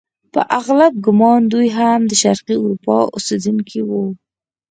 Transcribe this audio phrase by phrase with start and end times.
[0.33, 4.03] په اغلب ګومان دوی هم د شرقي اروپا اوسیدونکي وو.